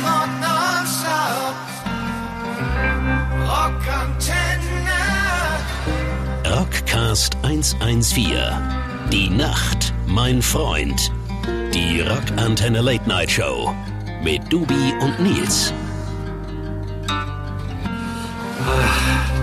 [0.00, 0.32] Rock.
[3.46, 5.00] Rockantenne.
[6.48, 8.36] Rockcast 114.
[9.12, 11.12] Die Nacht, mein Freund.
[11.74, 13.74] Die Rockantenne Late Night Show.
[14.22, 15.72] Mit Dubi und Nils.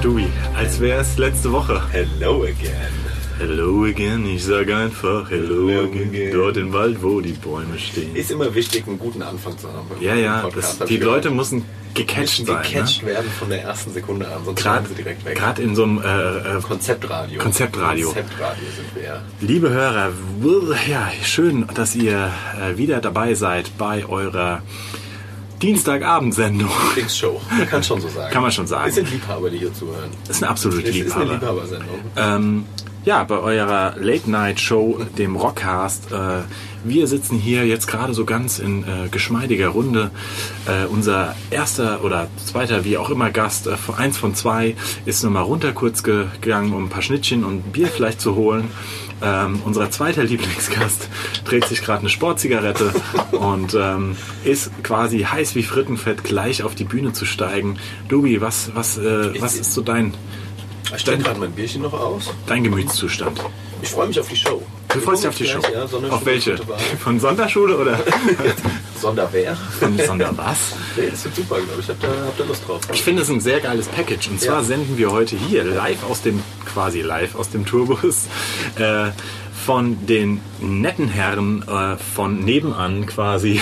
[0.02, 1.82] Dewey, als wäre es letzte Woche.
[1.92, 3.09] Hello again.
[3.40, 6.10] Hello again, ich sage einfach Hello, Hello again.
[6.10, 6.32] again.
[6.34, 8.14] Dort im Wald, wo die Bäume stehen.
[8.14, 9.88] Ist immer wichtig, einen guten Anfang zu haben.
[10.02, 11.64] ja, ja, das, die Leute müssen
[11.94, 12.58] gecatcht sein.
[12.62, 13.08] gecatcht Ne?
[13.10, 15.38] werden von der ersten Sekunde an, sonst schalten sie direkt weg.
[15.38, 17.40] gerade in so einem äh, äh, Konzeptradio.
[17.42, 18.08] Konzeptradio.
[18.08, 19.22] Konzeptradio sind wir ja.
[19.40, 20.12] Liebe Hörer,
[20.90, 24.62] ja, schön, dass ihr äh, wieder dabei seid bei eurer
[25.62, 26.70] Dienstagabendsendung.
[26.90, 27.40] Lieblingsshow.
[27.58, 28.34] Man kann schon so sagen.
[28.34, 28.90] Kann man schon sagen.
[28.90, 30.10] Es sind Liebhaber, die hier zuhören.
[30.28, 31.34] Ist eine absolute Es ist eine Liebhaber.
[31.64, 32.00] Liebhabersendung.
[32.18, 32.66] Ähm,
[33.06, 36.12] ja, bei eurer Late-Night-Show, dem Rockcast.
[36.12, 36.42] Äh,
[36.84, 40.12] wir sitzen hier jetzt gerade so ganz in äh, geschmeidiger Runde.
[40.66, 45.24] Äh, unser erster oder zweiter, wie auch immer, Gast, äh, von- eins von zwei, ist
[45.24, 48.70] nochmal runter kurz ge- gegangen, um ein paar Schnittchen und Bier vielleicht zu holen.
[49.22, 51.10] Ähm, unser zweiter Lieblingsgast
[51.44, 52.94] trägt sich gerade eine Sportzigarette
[53.32, 57.78] und ähm, ist quasi heiß wie Frittenfett, gleich auf die Bühne zu steigen.
[58.08, 60.14] Dubi, was, was, äh, was ist so dein,
[60.96, 62.32] Ich stelle gerade mein Bierchen noch aus.
[62.48, 63.40] dein Gemütszustand?
[63.82, 64.62] Ich freue mich auf die Show.
[64.92, 65.62] Du freust dich auf die Show?
[65.72, 66.58] Ja, auf welche?
[67.02, 68.00] Von Sonderschule oder
[69.00, 69.56] Sonderwehr.
[69.80, 70.58] von Sonder was?
[70.98, 71.88] Nee, das wird super, glaube ich.
[71.88, 72.82] Habt ihr, habt ihr Lust drauf?
[72.92, 74.30] Ich finde es ein sehr geiles Package.
[74.30, 74.64] Und zwar Ja.
[74.64, 78.26] senden wir heute hier live aus dem, quasi live aus dem Tourbus,
[78.78, 79.10] äh,
[79.70, 83.62] von den netten Herren äh, von nebenan quasi.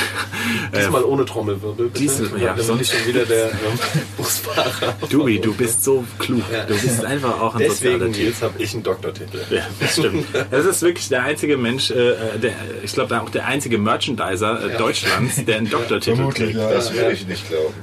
[0.72, 1.90] Äh, Diesmal ohne Trommelwirbel.
[1.90, 2.00] bitte.
[2.00, 3.78] Diesmal- ja, Dann bin ich schon wieder der ähm,
[4.18, 4.96] Busfahrer.
[5.10, 6.44] Dubi, du bist so klug.
[6.50, 6.64] Ja.
[6.64, 8.24] Du bist einfach auch ein sozialer Deswegen.
[8.26, 9.42] Nils, habe ich einen Doktortitel.
[9.50, 10.26] Ja, das stimmt.
[10.50, 14.78] Das ist wirklich der einzige Mensch, äh, der, ich glaube auch der einzige Merchandiser äh,
[14.78, 16.60] Deutschlands, der einen Doktortitel Vermutlich, kriegt.
[16.62, 16.70] ja.
[16.72, 17.74] Das will ich nicht glauben.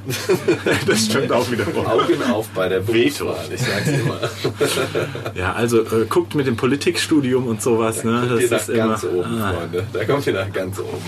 [0.86, 1.86] Das stimmt auch wiederum.
[1.86, 3.26] Augen auf bei der Veto.
[3.26, 4.18] Berufswahl, ich sag's immer.
[5.34, 8.02] Ja, also äh, guckt mit dem Politikstudium und sowas.
[8.02, 8.13] Ne?
[8.20, 8.88] Kommt ihr Das nach ist immer.
[8.88, 9.86] ganz oben, Ah, Freunde.
[9.92, 11.02] Da kommt ihr nach ganz oben.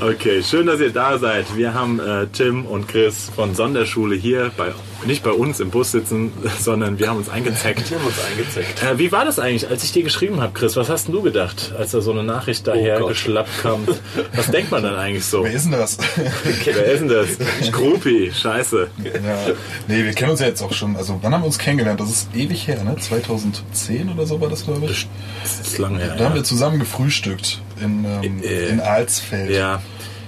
[0.00, 1.56] okay, schön, dass ihr da seid.
[1.56, 4.72] Wir haben äh, Tim und Chris von Sonderschule hier, bei,
[5.06, 7.90] nicht bei uns im Bus sitzen, sondern wir haben uns eingezeckt.
[7.90, 8.82] Wir haben uns eingezeckt.
[8.82, 10.76] Äh, wie war das eigentlich, als ich dir geschrieben habe, Chris?
[10.76, 13.88] Was hast denn du gedacht, als da so eine Nachricht daher Oh geschlappt kommt?
[14.34, 15.44] Was denkt man dann eigentlich so?
[15.44, 15.98] Wer ist denn das?
[16.64, 17.70] Wer ist denn das?
[17.72, 18.88] Groupie, scheiße.
[19.04, 19.54] ja.
[19.88, 20.96] Nee, wir kennen uns ja jetzt auch schon.
[20.96, 22.00] Also, wann haben wir uns kennengelernt?
[22.00, 22.96] Das ist ewig her, ne?
[22.98, 25.06] 2010 oder so war das, glaube ich.
[25.42, 26.05] Das ist lange her.
[26.08, 26.34] Da haben Ja.
[26.34, 27.40] wir zusammen gefrühstück
[27.80, 29.50] in, ähm, Äh, in Alsfeld.
[29.50, 29.82] ja,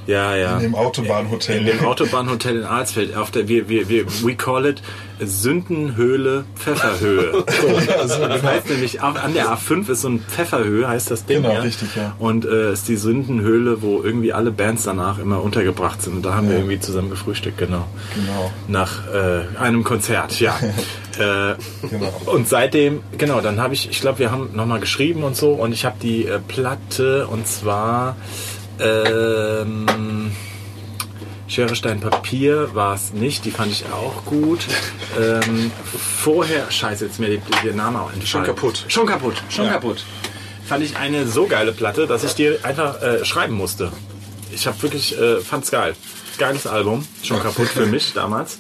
[0.09, 0.57] ja, ja.
[0.57, 1.59] In dem Autobahnhotel.
[1.59, 3.15] In dem Autobahnhotel in Alsfeld.
[3.17, 4.83] Auf der, wir, wir, wir, we call it
[5.21, 7.45] Sündenhöhle Pfefferhöhe.
[8.09, 11.43] So, das heißt nämlich, an der A5 ist so ein Pfefferhöhe, heißt das Ding.
[11.43, 11.61] Genau, ja?
[11.61, 12.15] richtig, ja.
[12.19, 16.17] Und äh, ist die Sündenhöhle, wo irgendwie alle Bands danach immer untergebracht sind.
[16.17, 16.61] Und da haben wir Ja.
[16.61, 17.87] irgendwie zusammen gefrühstückt, genau.
[18.15, 18.51] Genau.
[18.69, 20.57] Nach äh, einem Konzert, ja.
[21.19, 21.55] äh,
[21.91, 22.13] Genau.
[22.27, 25.51] und seitdem, genau, dann habe ich, ich glaube, wir haben nochmal geschrieben und so.
[25.51, 28.17] Und ich habe die äh, Platte und zwar
[28.81, 30.33] ähm,
[31.47, 34.61] Schere, Stein, Papier war es nicht, die fand ich auch gut.
[35.19, 35.71] Ähm,
[36.23, 38.27] vorher, scheiße, jetzt mir die- der Name auch entfallen.
[38.27, 38.85] Schon kaputt.
[38.89, 39.73] Schon kaputt, schon Ja.
[39.73, 40.05] kaputt.
[40.67, 43.91] Fand ich eine so geile Platte, dass ich dir einfach äh, schreiben musste.
[44.53, 45.95] Ich habe wirklich, äh, fand's geil.
[46.39, 48.59] Geiles Album, schon kaputt für mich damals.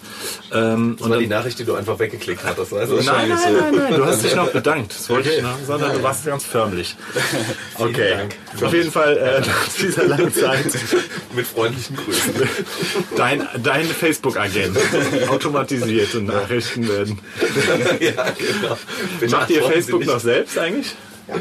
[0.52, 2.72] Ähm, Das war die Nachricht, die du einfach weggeklickt hattest.
[2.72, 3.50] Also Nein, nein, so.
[3.52, 4.92] nein, nein, du hast dich noch bedankt.
[4.98, 6.96] Das wollte ich noch, sondern du warst ganz förmlich.
[7.76, 8.34] Okay, Dank.
[8.64, 10.64] auf jeden Fall äh, nach dieser langen Zeit
[11.36, 12.32] Mit freundlichen Grüßen.
[13.16, 14.76] dein, dein Facebook-Agent.
[15.28, 17.20] Automatisierte Nachrichten werden.
[18.00, 18.76] ja, genau.
[19.38, 20.96] Macht ihr Facebook noch selbst eigentlich?
[21.28, 21.34] Ja.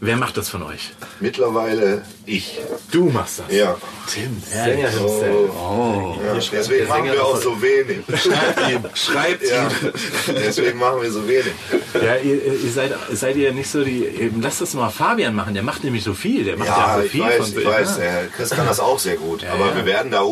[0.00, 0.90] Wer macht das von euch?
[1.18, 2.60] Mittlerweile ich.
[2.92, 3.54] Du machst das.
[3.56, 3.76] Ja.
[4.08, 5.50] Tim, Sänger So, himself.
[6.24, 6.34] ja.
[6.52, 7.98] Deswegen machen Sänger wir auch so wenig.
[8.94, 9.68] Schreibt Ja.
[10.28, 11.52] Deswegen machen wir so wenig.
[11.94, 14.30] Ja, ihr, ihr seid, seid ihr nicht so die.
[14.40, 16.44] Lasst das mal Fabian machen, der macht nämlich so viel.
[16.44, 17.66] Der macht ja, Ja, so ich viel weiß, von ich sich.
[17.66, 17.88] weiß.
[17.96, 18.02] Ja.
[18.04, 19.42] Der Chris kann das auch sehr gut.
[19.42, 19.76] Ja, aber ja.
[19.76, 20.22] wir werden da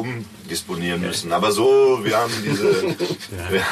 [0.46, 1.32] umdisponieren müssen.
[1.32, 2.82] Aber so, wir haben diese,
[3.50, 3.62] wir,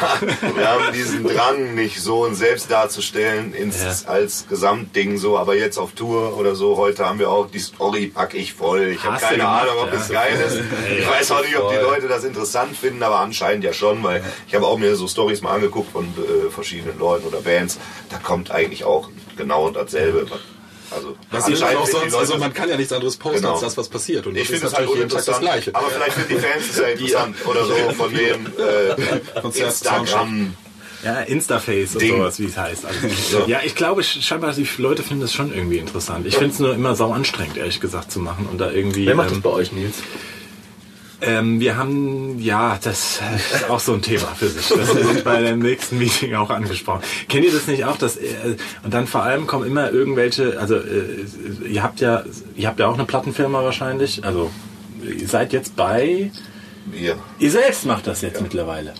[0.56, 5.38] wir haben diesen Drang, nicht so uns selbst darzustellen ins, als Gesamtding so.
[5.38, 8.88] Aber jetzt auf Tour oder so, heute haben wir auch die Story pack ich voll.
[8.88, 10.00] Ich habe keine gemacht, Ahnung, ob ja.
[10.00, 10.60] es geil ist.
[10.98, 11.84] Ich weiß auch nicht, ob die.
[11.84, 15.42] Leute das interessant finden, aber anscheinend ja schon, weil ich habe auch mir so Stories
[15.42, 17.78] mal angeguckt von äh, verschiedenen Leuten oder Bands.
[18.08, 20.26] Da kommt eigentlich auch genau dasselbe.
[20.90, 23.52] Also, Was ist anscheinend auch sonst, also man kann ja nichts anderes posten Genau.
[23.52, 24.26] als das, was passiert.
[24.26, 25.40] Und ich das finde ist es halt natürlich jeden Tag das.
[25.40, 25.74] Gleiche.
[25.74, 27.36] Aber vielleicht finden die Fans es ja interessant.
[27.46, 30.54] Oder so von dem äh, Konzert- Instagram.
[31.04, 32.16] Ja, Instaface und Ding.
[32.16, 32.84] sowas, wie es heißt.
[32.86, 36.26] Also, ja, ich glaube, scheinbar die Leute finden das schon irgendwie interessant.
[36.26, 39.06] Ich finde es nur immer sau anstrengend, ehrlich gesagt, zu machen und da irgendwie.
[39.06, 39.96] Wer macht das ähm, bei euch, Nils?
[41.26, 43.20] Ähm, wir haben, ja, das
[43.54, 44.68] ist auch so ein Thema für sich.
[44.68, 47.02] Das wird bei dem nächsten Meeting auch angesprochen.
[47.28, 47.96] Kennt ihr das nicht auch?
[47.96, 51.24] Dass, äh, und dann vor allem kommen immer irgendwelche, also äh,
[51.66, 52.24] ihr habt ja,
[52.56, 54.24] ihr habt ja auch eine Plattenfirma wahrscheinlich.
[54.24, 54.50] Also
[55.02, 56.30] ihr seid jetzt bei,
[56.86, 58.92] Wir ihr selbst macht das jetzt mittlerweile.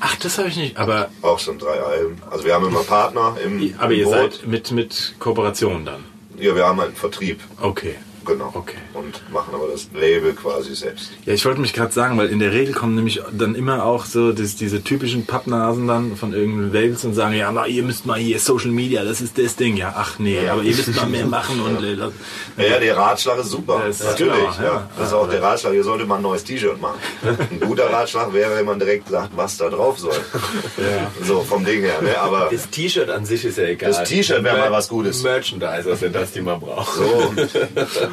[0.00, 0.76] Ach, das habe ich nicht.
[0.76, 2.20] Aber, auch schon drei Alben.
[2.30, 4.14] Also wir haben immer Partner im, aber im ihr Boot.
[4.14, 6.04] seid mit mit Kooperation dann.
[6.38, 7.40] Ja, wir haben einen Vertrieb.
[7.60, 7.94] Okay.
[8.24, 8.50] Genau.
[8.54, 8.76] Okay.
[8.94, 11.12] Und machen aber das Label quasi selbst.
[11.24, 14.04] Ja, ich wollte mich gerade sagen, weil in der Regel kommen nämlich dann immer auch
[14.04, 18.06] so das, diese typischen Pappnasen dann von irgendeinen Labels und sagen, ja, na, ihr müsst
[18.06, 19.76] mal hier Social Media, das ist das Ding.
[19.76, 22.12] Ja, ach nee, aber ihr müsst mal mehr machen und äh, das-
[22.56, 23.82] Ja, ja, der Ratschlag ist super.
[23.86, 24.64] Das ist Natürlich, klar, ja.
[24.64, 24.88] ja.
[24.96, 25.72] Das ist auch der Ratschlag.
[25.74, 26.98] Ihr solltet mal ein neues T-Shirt machen.
[27.22, 30.14] Ein guter Ratschlag wäre, wenn man direkt sagt, was da drauf soll.
[31.22, 32.00] So, vom Ding her.
[32.02, 32.18] Ne?
[32.18, 33.90] Aber Das T-Shirt an sich ist ja egal.
[33.90, 35.22] Das T-Shirt wäre mal was Gutes.
[35.22, 36.94] Merchandiser sind das, die man braucht.
[36.96, 37.32] so,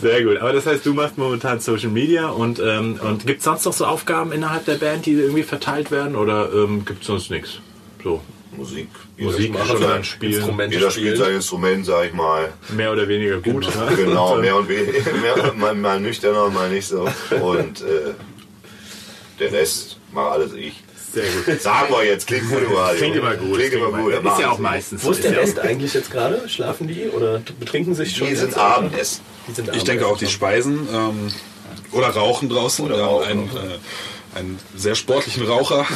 [0.00, 0.38] Sehr gut.
[0.38, 3.72] Aber das heißt, du machst momentan Social Media und, ähm, und gibt es sonst noch
[3.72, 7.60] so Aufgaben innerhalb der Band, die irgendwie verteilt werden oder ähm, gibt es sonst nichts?
[8.02, 8.22] So,
[8.56, 8.88] Musik.
[9.16, 12.52] Musik jeder, schon spielt, ein Spielen, Instrumente jeder spielt sein Instrument, sag ich mal.
[12.74, 13.64] mehr oder weniger gut.
[13.64, 13.96] ne?
[13.96, 15.12] Genau, mehr und weniger.
[15.22, 17.08] Mehr, mal, mal nüchterner, mal nicht so.
[17.40, 18.14] Und äh,
[19.38, 20.82] der Rest mache alles ich.
[21.12, 21.60] Sehr gut.
[21.62, 22.96] Sagen wir jetzt, klingt gut überall.
[22.96, 23.54] Klingt immer gut.
[23.56, 24.12] Klingt immer gut.
[24.12, 24.62] Ist machen ja auch sie.
[24.62, 25.04] meistens.
[25.04, 26.48] Wo ist der Rest eigentlich jetzt gerade?
[26.48, 28.28] Schlafen die oder betrinken sich schon?
[28.28, 28.56] Die sind?
[28.56, 29.22] Abendessen.
[29.48, 31.32] Die sind Ich denke auch, die speisen ähm,
[31.92, 32.84] oder rauchen draußen.
[32.84, 33.26] Oder rauchen.
[33.26, 33.78] einen, äh,
[34.38, 35.84] einen sehr sportlichen Raucher.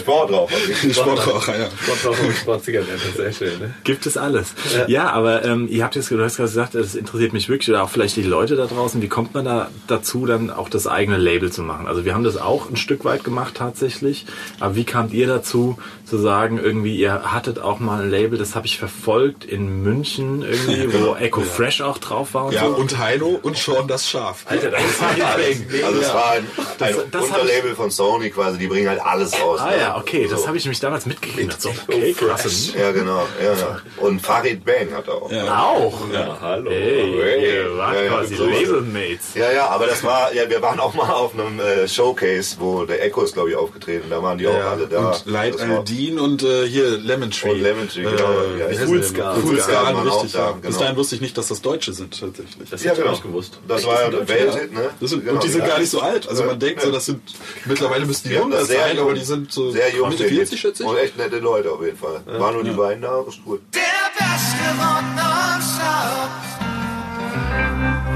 [0.00, 0.56] Sportraucher.
[0.92, 1.68] Sportraucher, ja.
[1.82, 3.58] Sportraucher und Sportzigaretten, sehr schön.
[3.58, 3.74] Ne?
[3.84, 4.54] Gibt es alles.
[4.86, 7.82] Ja, aber ähm, ihr habt jetzt, du hast gerade gesagt, das interessiert mich wirklich oder
[7.84, 9.00] auch vielleicht die Leute da draußen.
[9.02, 11.86] Wie kommt man da dazu, dann auch das eigene Label zu machen?
[11.86, 14.26] Also wir haben das auch ein Stück weit gemacht tatsächlich.
[14.60, 18.54] Aber wie kamt ihr dazu, zu sagen, irgendwie ihr hattet auch mal ein Label, das
[18.54, 22.74] habe ich verfolgt in München irgendwie, wo Echo Fresh auch drauf war und Ja, so.
[22.76, 24.44] und Heino und Sean das Schaf.
[24.46, 26.46] Alter, das ist halt Also es war ein,
[26.80, 29.60] ein das Unterlabel von Sony quasi, die bringen halt alles raus.
[29.62, 29.78] Ah ne?
[29.78, 30.46] ja, okay, das So.
[30.48, 31.60] habe ich nämlich damals mitgekriegt.
[31.60, 32.72] So, okay, krass.
[32.78, 33.26] Ja, genau.
[33.42, 33.80] Ja, ja.
[33.98, 35.30] Und Farid Bang hat er auch.
[35.30, 36.00] Ja, Auch.
[36.12, 36.70] Ja, hallo.
[36.70, 38.34] Hey, Hey, ihr wart ja, ja, quasi.
[38.36, 39.34] Labelmates.
[39.34, 43.04] ja, aber das war, ja, wir waren auch mal auf einem äh, Showcase, wo der
[43.04, 44.06] Echo ist, glaube ich, aufgetreten.
[44.10, 45.08] Da waren die auch alle da.
[45.10, 45.62] Und Light Das
[45.98, 47.50] Aldin und äh, hier Lemon Tree.
[47.50, 48.30] Und Lemon Tree, genau.
[48.40, 48.78] Äh, Ja, ich-?
[48.78, 50.50] Fullscar, Fullscar waren auch richtig, da, ja.
[50.52, 50.68] genau.
[50.68, 52.70] Bis dahin wusste ich nicht, dass das Deutsche sind, tatsächlich.
[52.70, 53.10] Das Ja, hätte ich genau.
[53.16, 53.58] nicht gewusst.
[53.66, 54.28] Das Echt, war das ja Deutsche?
[54.28, 54.90] Welthit, ne?
[55.00, 55.66] Das sind, Genau, und die sind ja.
[55.66, 56.28] gar nicht so alt.
[56.28, 57.20] Also man denkt so, das sind,
[57.66, 59.06] mittlerweile müssten die Ja, jünger das sehr sein, jung.
[59.06, 60.08] aber die sind so Sehr jung.
[60.08, 60.58] Mitte der 40, Hit.
[60.60, 60.88] schätze ich.
[60.88, 62.20] Und echt nette Leute auf jeden Fall.
[62.26, 63.60] Waren nur die beiden da, das ist cool.
[63.74, 63.80] Der
[64.16, 66.30] beste Rock nonstop.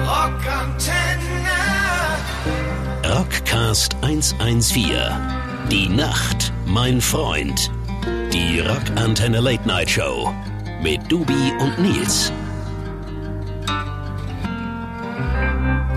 [0.06, 1.22] Rockantenne.
[3.18, 5.51] Rockcast 114.
[5.72, 7.70] Die Nacht, mein Freund.
[8.30, 10.30] Die Rockantenne Late Night Show.
[10.82, 12.30] Mit Dubi und Nils.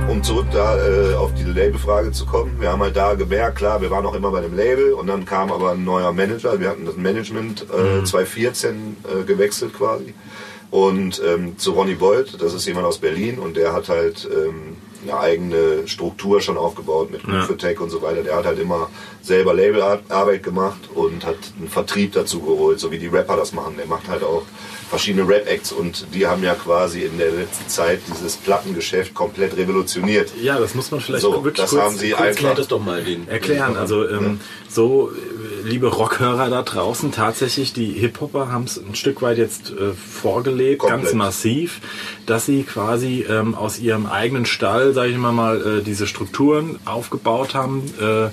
[0.09, 3.81] um zurück da äh, auf die Labelfrage zu kommen, wir haben halt da gemerkt, klar,
[3.81, 6.69] wir waren auch immer bei dem Label und dann kam aber ein neuer Manager, wir
[6.69, 10.13] hatten das Management äh, 2014 äh, gewechselt quasi
[10.71, 14.74] und ähm, zu Ronny Bolt, das ist jemand aus Berlin und der hat halt ähm,
[15.09, 17.39] eine eigene Struktur schon aufgebaut mit Ja.
[17.47, 17.53] ja.
[17.55, 18.23] Tech und so weiter.
[18.23, 18.89] Der hat halt immer
[19.21, 23.75] selber Labelarbeit gemacht und hat einen Vertrieb dazu geholt, so wie die Rapper das machen.
[23.77, 24.43] Der macht halt auch
[24.89, 30.31] verschiedene Rap-Acts und die haben ja quasi in der letzten Zeit dieses Plattengeschäft komplett revolutioniert.
[30.41, 32.79] Ja, das muss man vielleicht So, wirklich das kurz, haben sie kurz einfach- das doch
[32.79, 33.77] mal erklären.
[33.77, 35.34] Also ähm, so, äh,
[35.65, 40.79] liebe Rockhörer da draußen, tatsächlich, die Hip-Hopper haben es ein Stück weit jetzt äh, vorgelebt,
[40.79, 41.03] Komplett.
[41.03, 41.81] ganz massiv,
[42.25, 46.79] dass sie quasi ähm, aus ihrem eigenen Stall, sage ich mal mal, äh, diese Strukturen
[46.85, 47.83] aufgebaut haben.
[47.99, 48.29] Äh,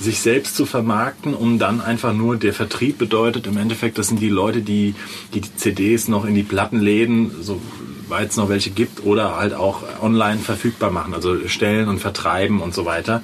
[0.00, 4.20] sich selbst zu vermarkten, um dann einfach nur der Vertrieb bedeutet im Endeffekt, das sind
[4.20, 4.96] die Leute, die
[5.32, 9.82] die, die CDs noch in die Plattenläden, soweit es noch welche gibt, oder halt auch
[10.02, 13.22] online verfügbar machen, also stellen und vertreiben und so weiter.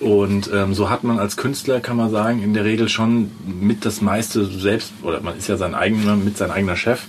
[0.00, 3.84] Und ähm, so hat man als Künstler, kann man sagen, in der Regel schon mit
[3.84, 7.06] das meiste selbst, oder man ist ja sein eigener, mit sein eigener Chef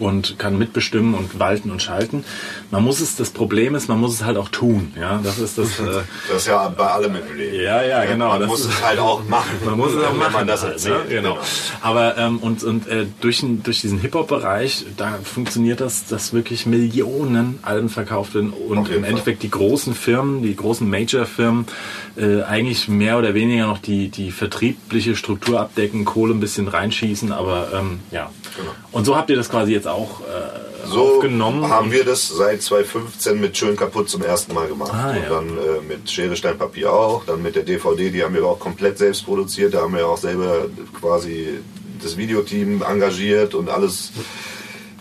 [0.00, 2.24] und kann mitbestimmen und walten und schalten.
[2.70, 4.92] Man muss es, das Problem ist, man muss es halt auch tun.
[4.98, 5.78] Ja, das ist das.
[5.80, 5.82] Äh,
[6.28, 7.56] Das ist ja bei allem im Leben.
[7.62, 8.30] ja, ja, genau.
[8.30, 9.50] Man das muss ist- es halt auch machen.
[9.64, 11.08] man muss es auch wenn machen, man das halt, erzählt.
[11.08, 11.14] Ne?
[11.16, 11.38] Genau.
[11.80, 16.66] Aber ähm, und und äh, durch, den- durch diesen Hip-Hop-Bereich, da funktioniert das, dass wirklich
[16.66, 19.04] Millionen Alben verkauft werden und im.
[19.04, 21.66] Endeffekt die großen Firmen, die großen Major-Firmen
[22.16, 27.32] äh, eigentlich mehr oder weniger noch die die vertriebliche Struktur abdecken, Kohle ein bisschen reinschießen,
[27.32, 28.30] aber ähm, ja.
[28.92, 31.68] Und so habt ihr das quasi jetzt auch äh, So aufgenommen.
[31.68, 34.92] haben wir das seit 2015 mit Schön kaputt zum ersten Mal gemacht.
[34.94, 35.28] Ah, und ja.
[35.28, 37.24] dann äh, mit Schere, Stein, Papier auch.
[37.24, 39.74] Dann mit der DVD, die haben wir auch komplett selbst produziert.
[39.74, 40.66] Da haben wir auch selber
[41.00, 41.58] quasi
[42.02, 44.10] das Videoteam engagiert und alles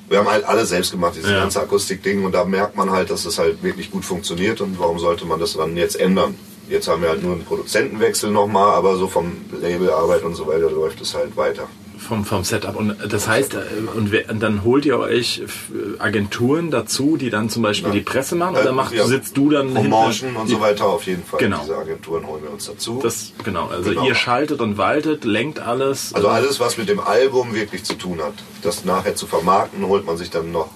[0.09, 1.39] Wir haben halt alles selbst gemacht, dieses Ja.
[1.39, 2.23] ganze Akustik-Ding.
[2.23, 4.61] Und da merkt man halt, dass es halt wirklich gut funktioniert.
[4.61, 6.35] Und warum sollte man das dann jetzt ändern?
[6.69, 10.69] Jetzt haben wir halt nur einen Produzentenwechsel nochmal, aber so vom Labelarbeit und so weiter
[10.69, 11.67] läuft es halt weiter.
[12.07, 12.75] Vom, vom Setup.
[12.75, 13.59] Und das heißt, äh,
[13.95, 18.01] und, wer, und dann holt ihr euch äh, Agenturen dazu, die dann zum Beispiel die
[18.01, 19.05] Presse machen, oder Äh, macht, ja.
[19.05, 21.39] sitzt du dann Promotion und so weiter auf jeden Fall.
[21.39, 21.59] Genau.
[21.61, 22.99] Diese Agenturen holen wir uns dazu.
[23.01, 24.05] Das, genau, also Genau.
[24.05, 26.13] ihr schaltet und waltet, lenkt alles.
[26.13, 28.33] Also alles, was mit dem Album wirklich zu tun hat.
[28.61, 30.69] Das nachher zu vermarkten, holt man sich dann noch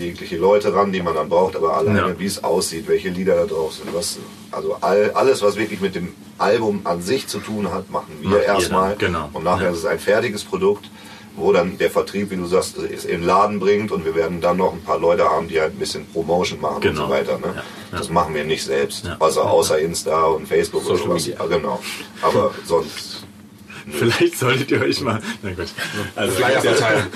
[0.00, 2.18] jegliche Leute ran, die man dann braucht, aber alleine, Ja.
[2.18, 4.18] wie es aussieht, welche Lieder da drauf sind, was,
[4.50, 8.30] also all, alles, was wirklich mit dem Album an sich zu tun hat, machen wir
[8.30, 8.96] Macht erstmal.
[8.96, 9.28] genau.
[9.32, 9.70] Und nachher Ja.
[9.70, 10.90] ist es ein fertiges Produkt,
[11.36, 14.40] wo dann der Vertrieb, wie du sagst, es in den Laden bringt und wir werden
[14.40, 17.02] dann noch ein paar Leute haben, die halt ein bisschen Promotion machen Genau.
[17.02, 17.38] und so weiter.
[17.38, 17.54] Ne?
[17.92, 17.98] Ja.
[17.98, 19.04] Das machen wir nicht selbst.
[19.20, 21.26] Also außer Insta und Facebook Social und sowas.
[21.28, 21.46] Media.
[21.46, 21.80] Genau.
[22.22, 23.19] Aber sonst.
[23.98, 25.20] Vielleicht solltet ihr euch mal.
[25.42, 25.66] Na gut.
[26.16, 27.06] Also, Flyer verteilen.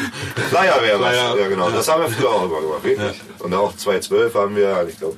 [0.50, 1.10] Flyer wäre was.
[1.10, 1.38] Flyer.
[1.40, 1.70] Ja, genau.
[1.70, 3.20] Das haben wir früher auch immer gemacht, wirklich.
[3.40, 5.16] Und auch 2012 haben wir, ich glaube,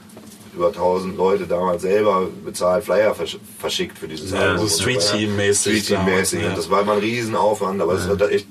[0.55, 4.67] über 1000 Leute damals selber bezahlt, Flyer versch verschickt für dieses Ja, Album.
[4.67, 5.01] so Street.
[5.01, 6.45] Team mäßig Street Team mäßig.
[6.47, 8.47] Und das war immer ein Riesenaufwand, aber es hat echt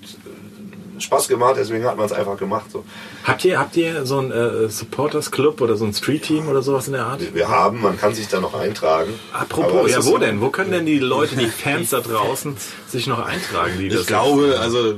[1.00, 2.66] Spaß gemacht, deswegen hat man es einfach gemacht.
[2.72, 2.84] So.
[3.24, 6.62] Habt ihr, habt ihr so ein äh, Supporters Club oder so ein Street Team oder
[6.62, 7.22] sowas in der Art?
[7.34, 9.14] Wir haben, man kann sich da noch eintragen.
[9.34, 10.42] Apropos, ja, wo so- denn?
[10.42, 12.56] Wo können denn die Leute, die Fans da draußen,
[12.88, 13.74] sich noch eintragen?
[13.80, 14.96] Die das Ich glaube, also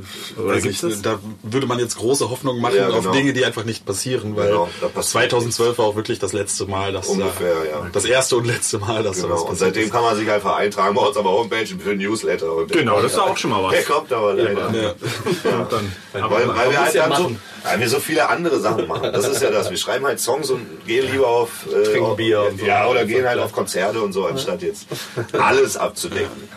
[0.63, 1.01] nicht, das?
[1.01, 3.11] da würde man jetzt große Hoffnung machen Ja, auf genau.
[3.11, 6.65] Dinge, die einfach nicht passieren, weil Genau, da passiert 2012 war auch wirklich das letzte
[6.65, 7.87] Mal, dass Ungefähr, da, ja.
[7.91, 9.27] das erste und letzte Mal, dass Genau.
[9.29, 9.91] sowas Und passiert seitdem ist.
[9.91, 12.53] kann man sich einfach eintragen bei uns auf der Homepage für ein Newsletter.
[12.53, 13.71] Und Genau, das ist auch schon mal was.
[13.71, 14.71] Der kommt aber leider.
[14.73, 14.89] Ja.
[14.91, 17.39] Und dann, weil, weil wir muss halt ja dann so, machen.
[17.63, 19.11] weil wir so viele andere Sachen machen.
[19.13, 19.69] Das ist ja das.
[19.69, 22.65] Wir schreiben halt Songs und gehen lieber auf äh, Trinken auf- Bier und so.
[22.65, 24.87] Ja, oder gehen halt auf Konzerte und so, anstatt jetzt
[25.33, 26.49] alles abzudecken.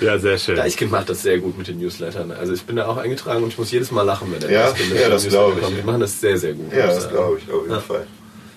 [0.00, 0.56] ja, sehr schön.
[0.56, 2.30] Deichkind macht das sehr gut mit den Newslettern.
[2.32, 4.60] Also ich bin da auch eingetragen und ich muss jedes Mal lachen, wenn der Ja?
[4.94, 5.76] Ja, das Newsletter glaub ich.
[5.76, 6.72] Die machen das sehr, sehr gut.
[6.72, 8.06] Ja, das glaube ich auf jeden Fall.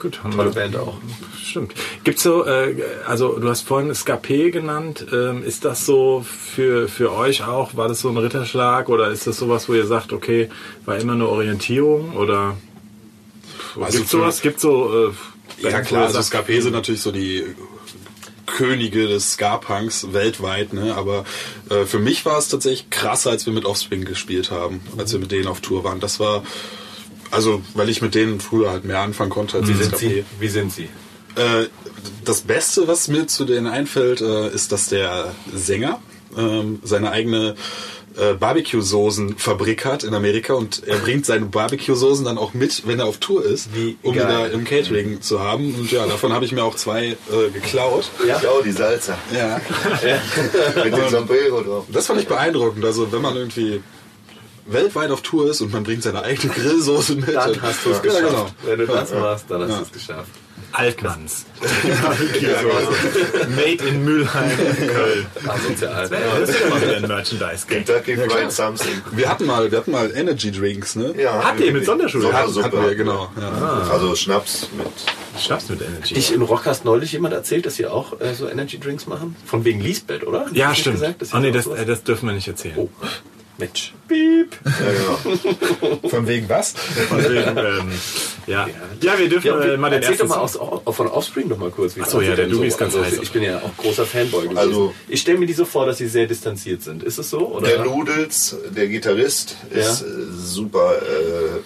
[0.03, 0.97] Gut, haben Tolle Band auch.
[1.41, 1.73] Stimmt.
[2.03, 2.75] Gibt's so, äh,
[3.07, 5.05] also du hast vorhin Skapé genannt.
[5.11, 7.75] Ähm, ist das so für, für euch auch?
[7.75, 10.49] War das so ein Ritterschlag oder ist das sowas, wo ihr sagt, okay,
[10.85, 12.57] war immer eine Orientierung oder
[13.79, 14.41] Also gibt's für- sowas?
[14.41, 17.45] Gibt so äh, Ja klar, also Skapé sind natürlich so die
[18.45, 20.95] Könige des Ska-Punks weltweit, ne?
[20.95, 21.23] aber
[21.69, 25.19] äh, für mich war es tatsächlich krasser, als wir mit Offspring gespielt haben, als wir
[25.19, 26.01] mit denen auf Tour waren.
[26.01, 26.43] Das war,
[27.33, 29.97] also weil ich mit denen früher halt mehr anfangen konnte als Wie sind.
[29.97, 30.25] Sie?
[30.39, 30.89] Wie sind Sie?
[31.35, 31.67] Äh,
[32.23, 35.99] das Beste, was mir zu denen einfällt, äh, ist, dass der Sänger
[36.37, 37.55] ähm, seine eigene
[38.15, 43.05] äh, Barbecue-Soßen-Fabrik hat in Amerika und er bringt seine Barbecue-Soßen dann auch mit, wenn er
[43.05, 45.73] auf Tour ist, Wie um die da im Catering zu haben.
[45.73, 48.09] Und ja, davon habe ich mir auch zwei äh, geklaut.
[48.27, 49.17] Ja, oh, die Salsa.
[49.33, 49.59] Ja.
[50.83, 51.85] Mit dem Sombrero drauf.
[51.91, 52.85] Das fand ich beeindruckend.
[52.85, 53.81] Also wenn man irgendwie
[54.65, 57.35] weltweit auf Tour ist und man bringt seine eigene Grillsoße mit.
[57.35, 58.27] Dann hast du es ja, geschafft.
[58.27, 58.47] genau.
[58.63, 60.31] Wenn du das machst, dann hast du es geschafft.
[60.71, 61.45] Altmanns.
[63.55, 65.25] Made in Mülheim, Köln.
[65.47, 66.09] Asozial.
[66.09, 67.67] Das ist immer wieder ein Merchandise.
[67.67, 69.01] Kentucky Fried Something.
[69.11, 71.13] Wir hatten mal, wir hatten mal Energy Drinks, ne?
[71.15, 72.23] Ja, Habt ihr mit Sonderschule?
[72.23, 72.65] Sondersuppe.
[72.65, 73.29] Hatten wir, genau.
[73.39, 73.87] Ja.
[73.91, 74.87] Also Schnaps mit.
[75.39, 76.15] Schnaps mit Energy.
[76.15, 79.35] Ich in Rock hast neulich jemand erzählt, dass ihr auch äh, so Energy Drinks machen?
[79.45, 80.47] Von wegen Lisbeth, oder?
[80.53, 81.01] ja, stimmt.
[81.01, 82.75] Gesagt, oh nee, das, äh, das dürfen wir nicht erzählen.
[82.77, 82.89] Oh,
[83.57, 83.93] Mensch.
[84.07, 84.57] Piep.
[84.65, 85.97] Ja, genau.
[86.09, 86.71] Von wegen was?
[86.71, 87.91] Von wegen, ähm,
[88.47, 88.67] ja.
[89.01, 91.57] ja, wir dürfen Ja, äh, mal den erzähl ersten doch mal aus, von Offspring noch
[91.57, 91.95] mal kurz.
[91.95, 93.77] Wie Ach so, waren ja, der Dubi ist ganz also, heiß Ich bin ja auch
[93.77, 94.57] großer Fanboy gewesen.
[94.57, 97.03] Also- ich stelle mir die so vor, dass sie sehr distanziert sind.
[97.03, 97.47] Ist es so?
[97.53, 97.67] Oder?
[97.67, 100.07] Der Noodles, der Gitarrist, ist Ja.
[100.07, 101.59] äh, super äh,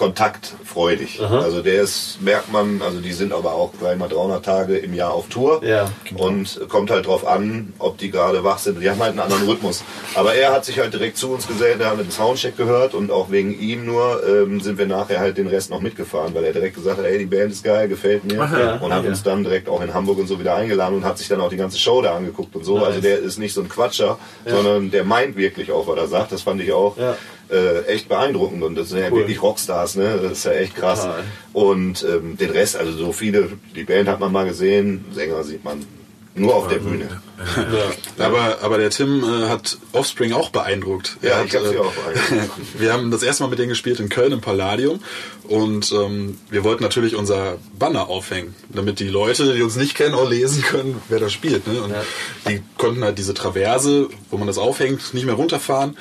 [0.00, 1.20] kontaktfreudig.
[1.20, 5.12] Also der ist, merkt man, also die sind aber auch dreimal 300 Tage im Jahr
[5.12, 5.62] auf Tour.
[5.64, 5.90] Ja.
[6.16, 8.80] Und kommt halt drauf an, ob die gerade wach sind.
[8.80, 9.82] Die haben halt einen anderen Rhythmus.
[10.14, 13.10] Aber er hat sich halt direkt zu uns gesellt, er hat den Soundcheck gehört und
[13.10, 16.52] auch wegen ihm nur ähm, sind wir nachher halt den Rest noch mitgefahren, weil er
[16.52, 18.34] direkt gesagt hat, ey, die Band ist geil, gefällt mir.
[18.34, 18.76] ja.
[18.80, 19.10] und hat Ja.
[19.10, 21.48] uns dann direkt auch in Hamburg und so wieder eingeladen und hat sich dann auch
[21.50, 22.78] die ganze Show da angeguckt und so.
[22.78, 22.86] Nice.
[22.86, 26.32] Also der ist nicht so ein Quatscher, sondern der meint wirklich auch, was er sagt.
[26.32, 27.16] Das fand ich auch Ja.
[27.50, 28.62] Äh, echt beeindruckend.
[28.62, 29.20] Und das sind ja Cool.
[29.20, 30.18] wirklich Rockstars, ne?
[30.22, 31.02] Das ist ja echt krass.
[31.02, 31.24] Total.
[31.52, 35.64] Und ähm, den Rest, also so viele, die Band hat man mal gesehen, Sänger sieht
[35.64, 35.84] man
[36.36, 37.08] nur auf der Bühne.
[38.18, 41.16] Aber, aber der Tim äh, hat Offspring auch beeindruckt.
[41.22, 42.50] Er Ja, hat, ich habe sie äh, auch beeindruckt.
[42.78, 45.00] Wir haben das erste Mal mit denen gespielt in Köln im Palladium
[45.50, 50.14] und ähm, wir wollten natürlich unser Banner aufhängen, damit die Leute, die uns nicht kennen,
[50.14, 51.66] auch lesen können, wer da spielt.
[51.66, 51.82] Ne?
[51.82, 52.02] Und Ja.
[52.48, 55.96] die konnten halt diese Traverse, wo man das aufhängt, nicht mehr runterfahren.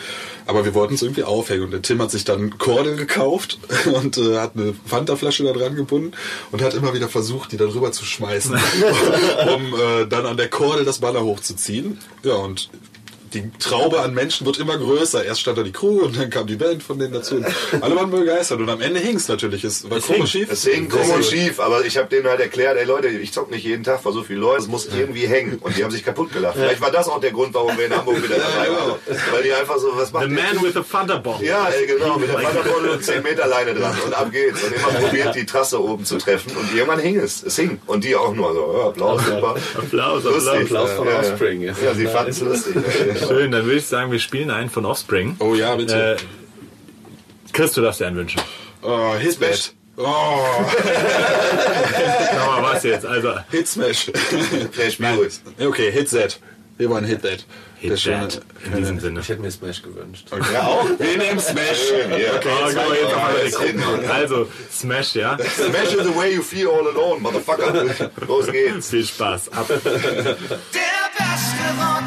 [0.46, 1.63] Aber wir wollten es irgendwie aufhängen.
[1.63, 3.58] Und der Tim hat sich dann Kordel gekauft
[3.94, 6.12] und äh, hat eine Fanta-Flasche da dran gebunden
[6.51, 8.53] und hat immer wieder versucht, die da drüber zu schmeißen,
[9.56, 11.98] um äh, dann an der Kordel das Banner hochzuziehen.
[12.24, 12.70] Ja, und
[13.33, 15.24] die Traube an Menschen wird immer größer.
[15.24, 17.36] Erst stand da die Crew und dann kam die Band von denen dazu.
[17.36, 19.63] Und alle waren begeistert und am Ende hing es natürlich.
[19.63, 20.51] Es war komisch schief.
[20.51, 23.63] Es hing komisch schief, aber ich habe denen halt erklärt, ey Leute, ich zock nicht
[23.63, 25.59] jeden Tag vor so vielen Leuten, es muss irgendwie hängen.
[25.59, 26.55] Und die haben sich kaputt gelacht.
[26.57, 28.93] Vielleicht war das auch der Grund, warum wir in Hamburg wieder dabei waren.
[29.31, 31.41] Weil die einfach so, was macht The man with the Thunderbolt.
[31.41, 34.63] Ja, ey, genau, mit der Wandervolle und 10 Meter Leine dran und ab geht's.
[34.63, 37.43] Und immer probiert, die Trasse oben zu treffen und irgendwann hing es.
[37.43, 37.79] Es hing.
[37.86, 39.55] Und die auch nur so, ja, Applaus, super.
[39.77, 40.62] Applaus, Lustig.
[40.62, 41.19] Applaus von Ja, ja.
[41.19, 41.62] Offspring.
[41.63, 42.75] Ja, sie fanden es lustig.
[43.27, 45.35] Schön, dann würde ich sagen, wir spielen einen von Offspring.
[45.39, 46.15] Oh ja, bitte.
[46.15, 46.17] Äh,
[47.53, 48.41] Chris, du darfst dir einen wünschen.
[48.81, 49.71] oh, Hit Smash.
[49.97, 50.03] Oh,
[52.35, 53.05] Nochmal was jetzt?
[53.05, 54.11] Also, Hit Smash.
[54.99, 55.41] Music.
[55.59, 56.39] Okay, Hit That.
[56.77, 57.45] Wir wollen Hit That.
[57.79, 58.41] Hit schöne- that.
[58.65, 59.19] In diesem Sinne.
[59.21, 60.27] Ich hätte mir Smash gewünscht.
[60.53, 60.85] Ja, auch.
[60.97, 61.91] Wir nehmen Smash.
[61.91, 63.81] Ja, Oh, guck mal, jetzt hin.
[63.81, 64.09] gucken.
[64.09, 65.38] Also, Smash, ja?
[65.38, 68.09] Smash is the way you feel all alone, motherfucker.
[68.27, 68.89] Los geht's.
[68.89, 69.49] Viel Spaß.
[69.53, 69.67] Ab.
[69.67, 72.03] Der beste Rock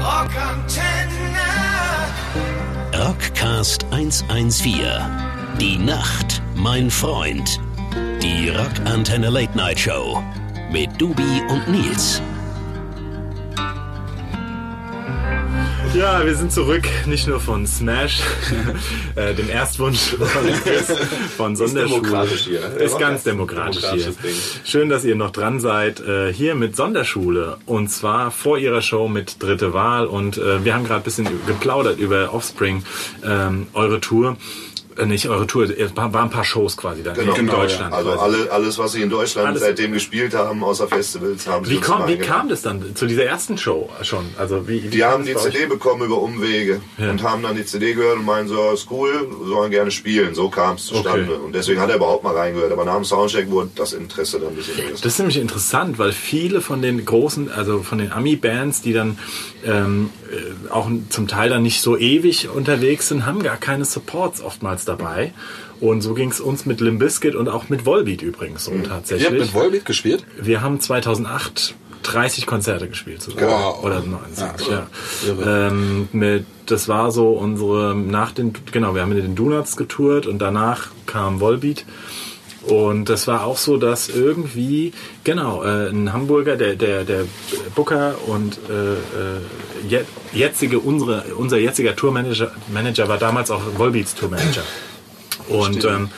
[0.00, 1.46] Rockantenne.
[2.96, 4.82] Rockcast 114.
[5.60, 7.60] Die Nacht, mein Freund.
[8.22, 10.22] Die Rockantenne Late Night Show.
[10.72, 12.22] Mit Dubi und Nils.
[15.94, 18.20] Ja, wir sind zurück, nicht nur von Smash,
[19.16, 20.26] äh, dem Erstwunsch von
[21.36, 22.00] von Sonderschule.
[22.00, 22.64] demokratisch hier.
[22.76, 24.14] Ist ganz demokratisch hier.
[24.64, 27.58] Schön, dass ihr noch dran seid, äh, hier mit Sonderschule.
[27.66, 30.06] Und zwar vor ihrer Show mit Dritte Wahl.
[30.06, 32.84] Und äh, wir haben gerade ein bisschen geplaudert über Offspring,
[33.24, 34.36] ähm, eure Tour.
[35.00, 37.92] Äh, nicht eure Tour, es waren ein paar Shows quasi dann Genau, in genau, Deutschland.
[37.94, 38.22] Also quasi.
[38.42, 41.80] alle, alles, was sie in Deutschland Alles- seitdem gespielt haben, außer Festivals, haben sie wie,
[41.80, 44.24] kam, mal wie kam das dann zu dieser ersten Show schon?
[44.38, 45.34] Also wie, wie Die haben die?
[45.34, 47.10] CD bekommen über Umwege Ja.
[47.10, 50.34] und haben dann die CD gehört und meinen so, ist cool, sollen gerne spielen.
[50.34, 51.32] So kam es zustande.
[51.34, 51.44] Okay.
[51.46, 52.72] Und deswegen hat er überhaupt mal reingehört.
[52.72, 55.02] Aber nach dem Soundcheck wurde das Interesse dann ein bisschen größer.
[55.02, 59.18] Das ist nämlich interessant, weil viele von den großen, also von den Ami-Bands, die dann
[59.64, 60.19] ähm, äh,
[60.70, 65.32] auch zum Teil dann nicht so ewig unterwegs sind, haben gar keine Supports oftmals dabei.
[65.80, 68.78] Und so ging es uns mit Limp Bizkit und auch mit Volbeat übrigens so Ihr
[68.80, 69.30] habt tatsächlich.
[69.30, 70.24] mit Volbeat gespielt?
[70.40, 73.48] Wir haben 2008 30 Konzerte gespielt sogar.
[73.50, 73.84] Wow.
[73.84, 74.86] Oder 29, Ja,
[75.26, 75.68] ja.
[75.68, 80.26] Ähm, mit, das war so unsere, nach den, genau, wir haben mit den Donuts getourt
[80.26, 81.84] und danach kam Volbeat.
[82.66, 84.92] Und das war auch so, dass irgendwie,
[85.24, 87.24] genau, äh, ein Hamburger, der, der, der
[87.74, 94.14] Booker und äh, äh, je- jetzige, unsere, unser jetziger Tourmanager Manager war damals auch Volbeats
[94.14, 94.62] Tourmanager.
[95.48, 96.10] Und ähm,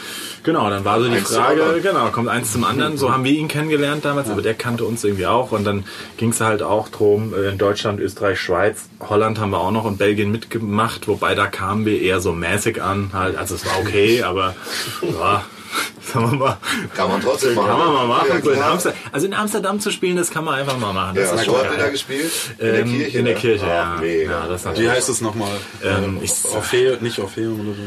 [0.42, 2.98] genau, dann war so die Frage, genau, kommt eins zum anderen.
[2.98, 5.52] So haben wir ihn kennengelernt damals, aber der kannte uns irgendwie auch.
[5.52, 5.85] Und dann
[6.16, 9.85] ging es halt auch drum, äh, in Deutschland, Österreich, Schweiz, Holland haben wir auch noch
[9.85, 13.11] und Belgien mitgemacht, wobei da kamen wir eher so mäßig an.
[13.12, 13.37] Halt.
[13.37, 14.55] Also es war okay, aber
[15.02, 15.44] ja,
[16.12, 16.56] sagen wir mal.
[16.94, 17.66] Kann man trotzdem machen.
[17.68, 18.28] Kann man mal machen.
[18.28, 18.62] Ja, so in.
[18.62, 21.14] Amsterdam, also in Amsterdam zu spielen, das kann man einfach mal machen.
[21.16, 22.30] Das Ja, ist schon habt ihr da gespielt?
[22.58, 23.18] In Ähm, der Kirche?
[23.18, 23.40] in der ne?
[23.40, 23.96] Kirche, Ach, ja.
[24.00, 24.30] Mega.
[24.30, 25.50] Ja, das Wie heißt es nochmal?
[25.85, 27.82] Ähm, ich- Orpheum, nicht Orpheum oder so.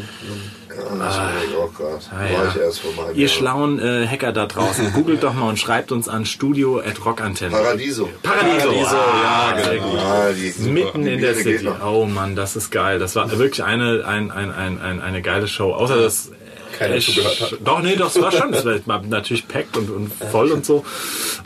[0.76, 2.00] Ja, das war ich auch gerade.
[2.12, 2.50] Ah, ja.
[2.50, 2.82] ich erst
[3.14, 7.06] Ihr schlauen äh, Hacker da draußen, googelt doch mal und schreibt uns an studio at
[7.06, 7.52] rockantenne.
[7.52, 8.10] Paradiso.
[8.22, 9.90] Paradiso, Paradiso, ah, ja, sehr genau.
[9.90, 10.00] gut.
[10.00, 10.30] Ah.
[10.70, 11.70] Mitten in der City.
[11.86, 13.00] Oh Mann, das ist geil.
[13.00, 15.74] Das war wirklich eine, ein, ein, ein, ein, eine geile Show.
[15.74, 16.32] Außer dass
[16.78, 17.58] Keiner es- zugehört hat.
[17.64, 18.54] Doch, nee, doch, es war schon.
[18.54, 20.86] Es war natürlich packt und, und voll und so.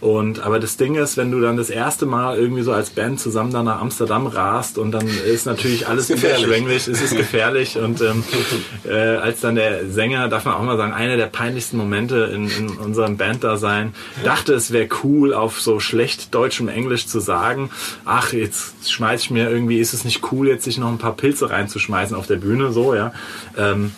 [0.02, 3.20] Und, aber das Ding ist, wenn du dann das erste Mal irgendwie so als Band
[3.20, 6.46] zusammen dann nach Amsterdam rast und dann ist natürlich alles gefährlich.
[6.46, 8.24] überschwänglich, es ist gefährlich und ähm,
[8.88, 12.50] äh, als dann der Sänger, darf man auch mal sagen, einer der peinlichsten Momente in,
[12.50, 17.70] in unserem Banddasein, dachte, es wäre cool, auf so schlecht deutschem Englisch zu sagen,
[18.06, 21.13] ach, jetzt schmeiß ich mir irgendwie, ist es nicht cool, jetzt sich noch ein paar
[21.15, 23.12] Pilze reinzuschmeißen auf der Bühne, so, ja.
[23.58, 23.92] Ähm,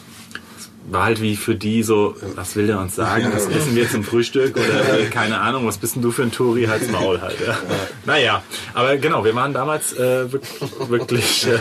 [0.89, 3.31] war halt wie für die so, was will der uns sagen?
[3.33, 4.57] Was essen wir zum Frühstück?
[4.57, 6.65] Oder keine Ahnung, was bist denn du für ein Touri?
[6.65, 7.37] Halt's Maul halt.
[7.45, 7.57] Ja.
[8.05, 11.57] Naja, aber genau, wir waren damals äh, wirk- wirklich äh,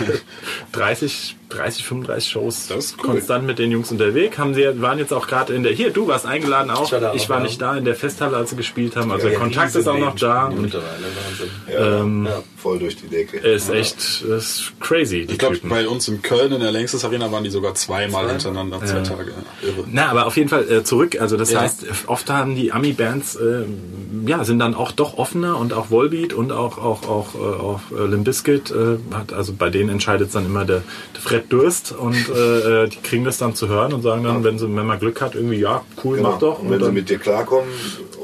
[0.72, 2.80] 30, 30, 35 Shows cool.
[2.96, 4.38] konstant mit den Jungs unterwegs.
[4.38, 6.86] Haben sie, waren jetzt auch gerade in der, hier, du warst eingeladen auch.
[6.86, 7.42] Ich war ich auch, war ja.
[7.44, 9.10] nicht da in der Festhalle, als sie gespielt haben.
[9.12, 10.46] Also der Kontakt ist auch noch da.
[10.46, 12.26] Und Wahnsinn.
[12.26, 13.38] Ja, voll durch die Decke.
[13.38, 17.30] ist echt ist crazy, die Ich glaube, bei uns in Köln in der Längstes Arena
[17.32, 19.30] waren die sogar zweimal hintereinander, zwei Tage.
[19.30, 19.84] Ja, Irre.
[19.90, 21.20] Na, aber auf jeden Fall äh, zurück.
[21.20, 21.60] Also das Ja.
[21.60, 23.64] heißt, oft haben die Ami-Bands, äh,
[24.26, 27.80] ja, sind dann auch doch offener und auch Volbeat und auch auch auch, äh, auch
[27.96, 30.82] äh, Limp Bizkit äh, hat, also bei denen entscheidet dann immer der,
[31.14, 34.44] der Fred Durst und äh, äh, die kriegen das dann zu hören und sagen dann,
[34.44, 36.30] wenn sie wenn man Glück hat, irgendwie ja, cool, Genau.
[36.32, 36.58] mach doch.
[36.60, 37.70] Und wenn sie dann, mit dir klarkommen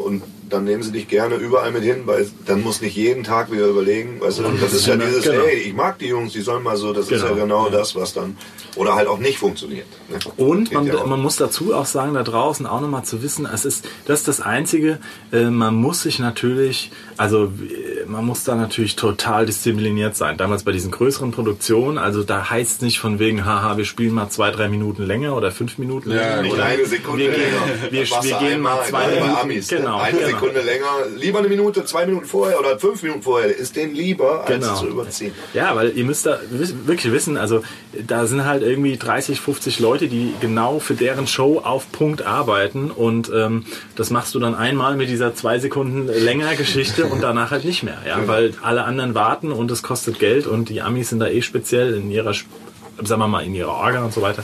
[0.05, 3.51] und dann nehmen sie dich gerne überall mit hin, weil dann muss nicht jeden Tag
[3.51, 4.21] wieder überlegen.
[4.21, 5.43] Weißt du, das ist ja dieses, Genau.
[5.45, 7.65] hey, ich mag die Jungs, die sollen mal so, das ist ja Genau.
[7.65, 8.37] genau das, was dann,
[8.77, 9.87] oder halt auch nicht funktioniert.
[10.09, 10.19] Ne?
[10.37, 13.65] Und man, ja man muss dazu auch sagen, da draußen auch nochmal zu wissen, es
[13.65, 15.01] ist, das ist das Einzige,
[15.33, 20.37] äh, man muss sich natürlich, also äh, man muss da natürlich total diszipliniert sein.
[20.37, 24.15] Damals bei diesen größeren Produktionen, also da heißt es nicht von wegen, haha, wir spielen
[24.15, 26.43] mal zwei, drei Minuten länger oder fünf Minuten Ja, länger.
[26.43, 27.91] Nicht oder eine Sekunde wir gehen, länger.
[27.91, 29.37] wir, wir gehen mal zwei Minuten.
[29.37, 29.79] Amis, ne?
[29.79, 30.29] genau, eine genau.
[30.31, 30.87] Sekunde länger,
[31.19, 34.73] lieber eine Minute, zwei Minuten vorher oder fünf Minuten vorher, ist denen lieber, als Genau.
[34.75, 35.33] es zu überziehen.
[35.55, 37.63] Ja, weil ihr müsst da wirklich wissen, also
[38.07, 42.91] da sind halt irgendwie 30, 50 Leute, die genau für deren Show auf Punkt arbeiten
[42.91, 43.65] und ähm,
[43.97, 47.83] das machst du dann einmal mit dieser zwei Sekunden länger Geschichte und danach halt nicht
[47.83, 51.27] mehr, ja, weil alle anderen warten und es kostet Geld und die Amis sind da
[51.29, 54.43] eh speziell in ihrer, sagen wir mal, in ihrer Orga und so weiter.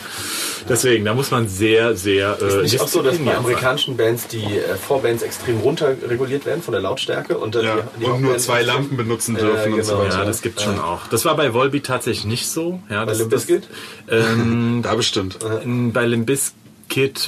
[0.69, 4.45] Deswegen, da muss man sehr, sehr äh, Nicht auch so, dass bei amerikanischen Bands die
[4.59, 8.39] äh, Vorbands extrem runterreguliert werden von der Lautstärke und dann Ja, die, die und nur
[8.39, 10.05] zwei Lampen benutzen Ja, dürfen und so genau.
[10.05, 10.19] weiter.
[10.21, 11.09] Ja, das gibt's schon auch.
[11.09, 12.81] Das war bei Volbeat tatsächlich nicht so.
[12.89, 13.65] Ja, Bei das, Bizkit?
[14.09, 15.39] ähm, Da bestimmt.
[15.65, 16.55] In- Bei Limbiskit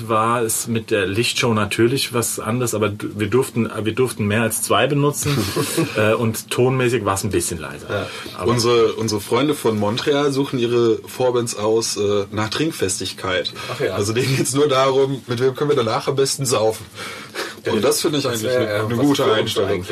[0.09, 4.63] war es mit der Lichtshow natürlich was anderes, aber wir durften, wir durften mehr als
[4.63, 5.37] zwei benutzen
[5.97, 8.07] äh, und tonmäßig war es ein bisschen leiser.
[8.37, 13.53] Aber Unsere, unsere Freunde von Montreal suchen ihre Vorbands aus äh, nach Trinkfestigkeit.
[13.83, 13.95] Ja.
[13.95, 16.85] Also denen geht's nur darum, mit wem können wir danach am besten saufen.
[17.71, 19.85] Und das finde ich eigentlich wär, eine, äh, eine was gute Einstellung.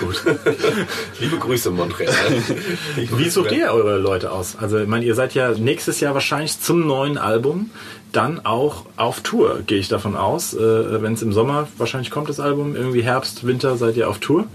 [0.00, 0.22] gut.
[1.20, 2.14] Liebe Grüße, Montreal.
[2.96, 4.56] Wie sucht ihr eure Leute aus?
[4.58, 7.70] Also, ich meine, ihr seid ja nächstes Jahr wahrscheinlich zum neuen Album
[8.12, 10.54] dann auch auf Tour, gehe ich davon aus.
[10.54, 14.18] Äh, Wenn es im Sommer wahrscheinlich kommt, das Album, irgendwie Herbst, Winter seid ihr auf
[14.18, 14.46] Tour.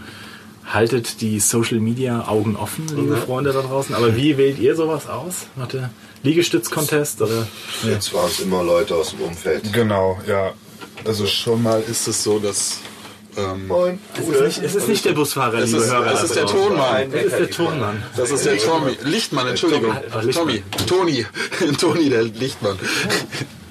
[0.65, 3.95] Haltet die Social Media Augen offen, liebe Freunde da draußen.
[3.95, 5.47] Aber wie wählt ihr sowas aus?
[5.55, 5.89] Macht ihr
[6.23, 7.47] Liegestütz-Contest oder?
[7.83, 9.71] Jetzt waren es immer Leute aus dem Umfeld.
[9.71, 10.51] Genau, ja.
[11.05, 12.79] Also schon mal ist es so, dass
[13.37, 13.99] ähm, Moin.
[14.15, 16.11] Es ist nicht, es ist nicht der Busfahrer, es liebe ist, Hörer.
[16.11, 16.57] es ist der draußen.
[16.69, 17.13] Tonmann.
[17.13, 18.03] Es ist der Tonmann.
[18.15, 18.97] Das ist der Tommy.
[19.03, 19.95] Lichtmann, Entschuldigung.
[20.33, 20.63] Tommy.
[20.87, 21.25] Toni.
[21.79, 22.79] Toni, der Lichtmann.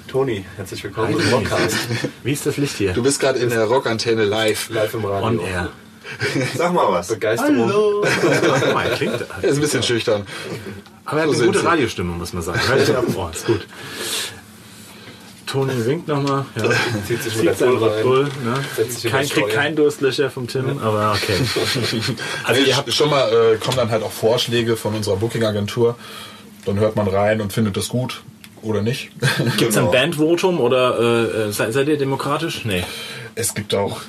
[0.07, 1.77] Toni, herzlich willkommen im Podcast.
[2.23, 2.93] Wie ist das Licht hier?
[2.93, 4.71] Du bist gerade in der Rockantenne live.
[4.71, 5.27] Live im Radio.
[5.27, 5.71] On air.
[6.57, 7.09] Sag mal was.
[7.09, 7.69] Begeisterung.
[7.73, 9.27] Guck mal, klingt.
[9.43, 10.25] Er ist ein bisschen schüchtern.
[11.05, 11.67] Aber er hat So eine gute sie.
[11.67, 12.61] Radiostimme, muss man sagen.
[12.87, 13.67] Dem Ohr, ist gut.
[15.47, 16.45] Toni winkt nochmal.
[16.57, 16.65] Ja.
[17.07, 18.03] Zieht sich mit der Red.
[18.03, 18.25] Bull.
[18.45, 18.55] Ne?
[19.03, 21.35] in Kein, kriegt kein Durstlöcher vom Tim, aber okay.
[22.45, 25.97] Also ihr habt schon mal äh, kommen dann halt auch Vorschläge von unserer Booking-Agentur.
[26.65, 28.23] Dann hört man rein und findet das gut
[28.63, 29.11] oder nicht.
[29.57, 29.91] Gibt's ein Genau.
[29.93, 32.65] Bandvotum oder äh, äh, seid, seid ihr demokratisch?
[32.65, 32.83] Nee.
[33.35, 34.01] Es gibt auch.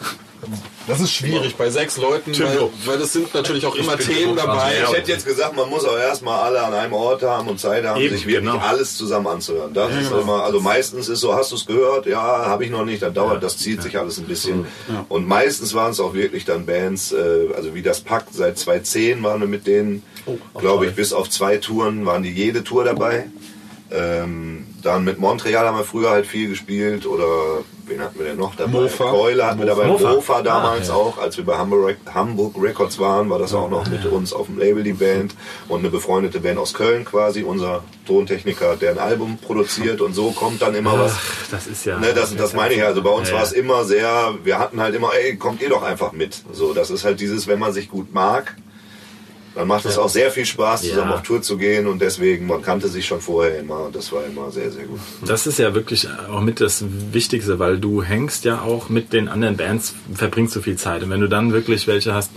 [0.88, 4.74] Das ist schwierig bei sechs Leuten, weil, weil es sind natürlich auch immer Themen dabei.
[4.84, 7.86] Ich hätte jetzt gesagt, man muss auch erstmal alle an einem Ort haben und Zeit
[7.86, 8.64] haben, Eben, sich wirklich genau.
[8.64, 9.74] alles zusammen anzuhören.
[9.74, 12.06] Das ist immer, also meistens ist so, hast du es gehört?
[12.06, 14.66] Ja, habe ich noch nicht, dann dauert, das zieht sich alles ein bisschen.
[15.10, 19.24] Und meistens waren es auch wirklich dann Bands, äh, also wie das Pakt, seit 2010
[19.24, 20.04] waren wir mit denen,
[20.58, 23.26] glaube ich, bis auf zwei Touren waren die jede Tour dabei.
[23.90, 27.26] Ähm, dann mit Montreal haben wir früher halt viel gespielt oder
[27.86, 28.72] wen hatten wir denn noch dabei?
[28.82, 29.12] Mofa.
[29.12, 30.10] Keule hatten wir dabei, Mofa.
[30.10, 34.06] Mofa, damals auch, als wir bei Hamburg, Hamburg Records waren, war das auch noch mit
[34.06, 35.36] uns auf dem Label die Band
[35.70, 40.32] und eine befreundete Band aus Köln quasi, unser Tontechniker, der ein Album produziert und so
[40.32, 41.14] kommt dann immer was.
[41.16, 41.98] Ach, das ist ja.
[41.98, 43.58] Ne, das, das meine ich, also bei uns Ja, war es ja.
[43.58, 46.44] immer sehr, wir hatten halt immer, ey, kommt ihr doch einfach mit.
[46.52, 48.56] So, das ist halt dieses, wenn man sich gut mag,
[49.58, 52.62] dann macht es auch sehr viel Spaß, zusammen auf Tour zu gehen und deswegen, man
[52.62, 55.00] kannte sich schon vorher immer und das war immer sehr, sehr gut.
[55.26, 59.28] Das ist ja wirklich auch mit das Wichtigste, weil du hängst ja auch mit den
[59.28, 61.02] anderen Bands, verbringst so viel Zeit.
[61.02, 62.30] Und wenn du dann wirklich welche hast,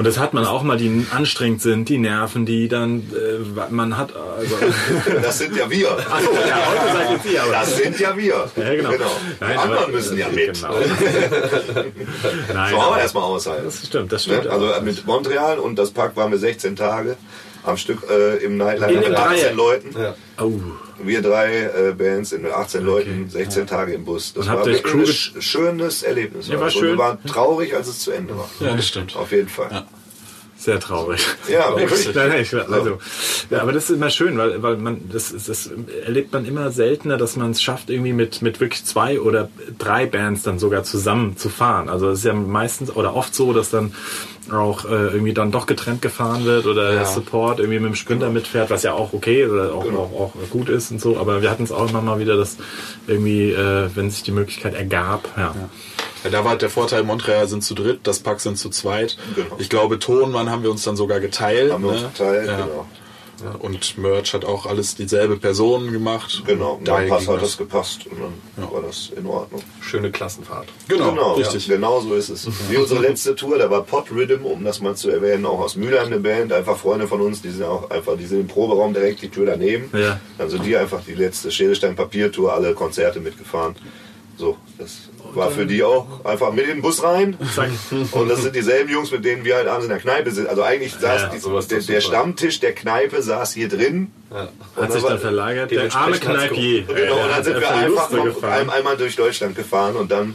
[0.00, 3.98] und das hat man auch mal, die anstrengend sind, die nerven, die dann, äh, man
[3.98, 4.56] hat, also,
[5.22, 5.80] Das sind ja wir.
[5.80, 7.52] ja, heute seid jetzt ihr, aber.
[7.52, 8.50] Das sind ja wir.
[8.56, 8.90] Ja, genau.
[8.92, 8.96] Die
[9.40, 10.54] Nein, anderen aber- müssen ja mit.
[10.54, 10.74] Genau.
[12.54, 13.64] Nein, So haben wir erstmal aushalten.
[13.66, 14.44] das stimmt, das stimmt.
[14.44, 14.50] Ne?
[14.50, 14.80] Also auch.
[14.80, 17.18] mit Montreal und das Pack waren wir 16 Tage
[17.64, 19.54] am Stück äh, im Nightlife mit 18 Dreieck.
[19.56, 20.00] Leuten.
[20.00, 20.14] Ja.
[20.40, 20.52] oh,
[21.02, 24.32] Wir drei äh, Bands mit 18 Leuten, 16 Tage im Bus.
[24.32, 25.06] Das Und war ein
[25.40, 26.48] schönes Erlebnis.
[26.48, 26.82] Ja, war Und schön.
[26.90, 28.48] wir waren traurig, als es zu Ende war.
[28.60, 29.16] Ja, das stimmt.
[29.16, 29.84] Auf jeden Fall.
[30.60, 31.26] Sehr traurig.
[31.48, 32.14] Ja, wirklich.
[32.14, 32.98] Nein, nein, ich, also,
[33.48, 35.70] ja, aber das ist immer schön, weil, weil man das, das
[36.04, 40.04] erlebt man immer seltener, dass man es schafft, irgendwie mit, mit wirklich zwei oder drei
[40.06, 41.88] Bands dann sogar zusammen zu fahren.
[41.88, 43.94] Also es ist ja meistens oder oft so, dass dann
[44.50, 48.30] auch äh, irgendwie dann doch getrennt gefahren wird oder der Support irgendwie mit dem Sprinter
[48.30, 49.98] mitfährt, was ja auch okay oder auch, Genau.
[50.00, 51.16] auch, auch gut ist und so.
[51.18, 52.56] Aber wir hatten es auch immer mal wieder, dass
[53.06, 55.54] irgendwie, äh, wenn sich die Möglichkeit ergab, ja.
[55.54, 55.70] Ja,
[56.24, 59.16] da war halt der Vorteil, Montreal sind zu dritt, das Pack sind zu zweit.
[59.34, 59.56] Genau.
[59.58, 61.72] Ich glaube, Tonmann haben wir uns dann sogar geteilt.
[61.72, 62.10] Haben wir uns ne?
[62.12, 62.56] geteilt, ja.
[62.56, 62.86] genau.
[63.60, 66.42] Und Merch hat auch alles dieselbe Person gemacht.
[66.46, 69.62] Genau, und dann passt, hat das gepasst und dann war das in Ordnung.
[69.80, 70.68] Schöne Klassenfahrt.
[70.88, 71.66] Genau, Genau, richtig.
[71.66, 72.48] Ja, genau so ist es.
[72.68, 75.76] Wie unsere letzte Tour, da war Pot Rhythm, um das mal zu erwähnen, auch aus
[75.76, 78.92] Mülheim eine Band, einfach Freunde von uns, die sind auch einfach, die sind im Proberaum
[78.92, 79.90] direkt die Tür daneben.
[79.98, 80.20] Ja.
[80.38, 83.74] Dann sind die einfach die letzte Schere, Papier Tour, alle Konzerte mitgefahren.
[84.36, 87.36] So, das war für die auch einfach mit in den Bus rein.
[88.12, 90.48] Und das sind dieselben Jungs, mit denen wir halt abends in der Kneipe sind.
[90.48, 92.00] Also eigentlich saß Ja, die, der, der.
[92.00, 94.10] Stammtisch der Kneipe saß hier drin.
[94.76, 95.70] Hat sich dann verlagert.
[95.70, 96.82] Der arme Kneipier.
[96.82, 100.34] Genau, und dann sind wir einfach noch einmal durch Deutschland gefahren und dann,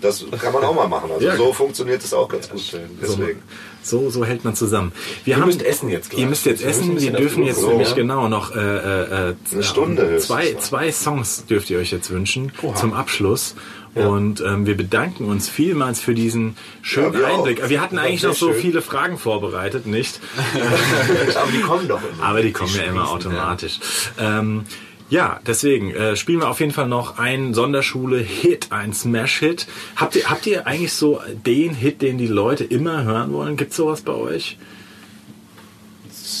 [0.00, 1.10] das kann man auch mal machen.
[1.12, 1.36] Also Ja.
[1.36, 2.60] so funktioniert es auch ganz gut.
[3.02, 3.42] Deswegen.
[3.82, 4.92] So, so hält man zusammen.
[5.24, 6.20] Wir Ihr müsst essen jetzt gleich.
[6.20, 7.00] Ihr müsst jetzt Wir essen.
[7.00, 7.94] Wir dürfen jetzt gucken, nämlich ja.
[7.94, 10.60] genau noch äh, äh, äh, Eine Stunde Zwei, noch.
[10.60, 13.54] zwei Songs dürft ihr euch jetzt wünschen zum Abschluss.
[13.94, 17.38] Und ähm, wir bedanken uns vielmals für diesen schönen Ja, wir auch.
[17.38, 17.68] Einblick.
[17.68, 18.60] Wir hatten eigentlich sehr noch so schön.
[18.60, 20.20] viele Fragen vorbereitet, nicht?
[21.34, 22.22] Aber die kommen doch immer.
[22.22, 23.80] Aber die kommen ja immer automatisch.
[24.18, 24.64] Ähm,
[25.08, 29.66] ja, deswegen äh, spielen wir auf jeden Fall noch einen Sonderschule-Hit, einen Smash-Hit.
[29.96, 33.56] Habt ihr, habt ihr eigentlich so den Hit, den die Leute immer hören wollen?
[33.56, 34.56] Gibt's sowas bei euch?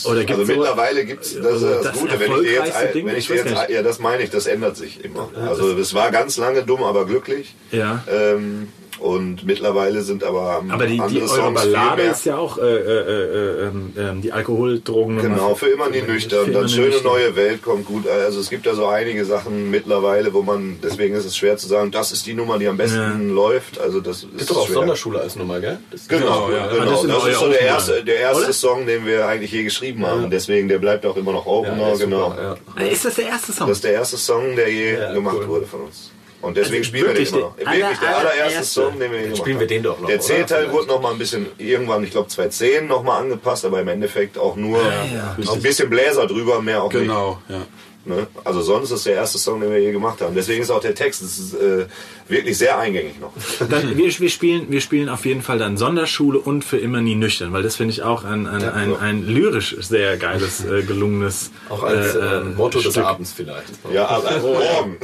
[0.04, 2.52] Oder gibt's Also so, mittlerweile gibt es, das also das, das Gute, wenn ich dir
[2.52, 3.06] jetzt, Ding?
[3.06, 5.28] wenn ich dir jetzt, ja, das meine ich, das ändert sich immer.
[5.48, 7.54] Also das war ganz lange dumm, aber glücklich.
[7.70, 8.04] Ja.
[8.08, 8.68] Ähm,
[9.00, 12.58] und mittlerweile sind aber, Aber die, die andere eure Songs viel Ballade ist ja auch
[12.58, 15.18] äh, äh, äh, ähm, ähm, die Alkoholdrogen.
[15.20, 16.52] Genau, für immer nie nüchtern.
[16.52, 17.04] Dann schöne nüchtern.
[17.04, 18.06] neue Welt kommt gut.
[18.08, 21.66] Also es gibt da so einige Sachen mittlerweile, wo man, deswegen ist es schwer zu
[21.66, 23.80] sagen, das ist die Nummer, die am besten läuft.
[23.80, 24.74] Also das ist Ist doch auch schwer.
[24.76, 25.78] Sonderschule als Nummer, gell?
[25.90, 26.64] Das Genau, Genau, ja.
[26.66, 26.90] Ah, genau.
[26.90, 28.52] das Das, ist so der erste, der erste Oder?
[28.52, 30.30] Song, den wir eigentlich je geschrieben haben.
[30.30, 32.30] Deswegen, der bleibt auch immer noch Opener, Ja, ist genau.
[32.30, 32.84] super, ja.
[32.86, 33.68] Ist das der erste Song?
[33.68, 35.48] Das ist der erste Song, der je Ja, gemacht cool.
[35.48, 36.10] wurde von uns.
[36.42, 37.56] Und deswegen Also spielen wir den immer noch.
[37.56, 38.64] der Wirklich der aller- allererste.
[38.64, 40.20] Song, den wir gemacht spielen wir den doch noch, Der?
[40.20, 43.88] C-Teil wurde noch mal ein bisschen irgendwann, ich glaube 2010 noch mal angepasst, aber im
[43.88, 45.36] Endeffekt auch nur ja.
[45.52, 47.60] ein bisschen Bläser drüber, mehr auch Genau, ja.
[48.04, 48.26] Ne?
[48.44, 50.34] Also sonst ist es der erste Song, den wir je gemacht haben.
[50.34, 51.86] Deswegen ist auch der Text ist, äh,
[52.28, 53.32] wirklich sehr eingängig noch.
[53.68, 57.14] Dann, wir, wir, spielen, wir spielen auf jeden Fall dann Sonderschule und für immer nie
[57.14, 61.50] nüchtern, weil das finde ich auch ein, ein, ein, ein lyrisch sehr geiles, äh, gelungenes
[61.68, 63.04] Auch als äh, äh, Motto des Stück.
[63.04, 63.68] Abends vielleicht.
[63.92, 64.96] Ja, aber morgen.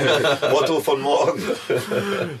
[0.50, 1.42] Motto von morgen.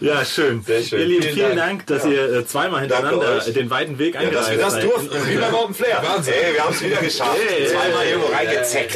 [0.00, 0.62] Ja, schön.
[0.62, 1.00] Sehr schön.
[1.00, 1.86] Ihr Lieben, Vielen vielen, Dank.
[1.86, 5.28] Dank, dass ihr äh, zweimal hintereinander den weiten Weg Ja, dass angereist wir das durften.
[5.28, 6.00] Wie Open Flair.
[6.24, 7.36] Hey, wir haben es wieder geschafft.
[7.70, 8.94] Zweimal irgendwo reingezeckt.